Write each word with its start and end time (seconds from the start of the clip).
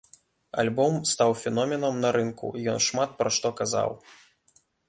Альбом 0.63 0.95
стаў 1.11 1.33
феноменам 1.43 2.01
на 2.07 2.13
рынку, 2.17 2.47
ён 2.75 2.79
шмат 2.89 3.15
пра 3.23 3.29
што 3.39 3.55
казаў. 3.61 3.91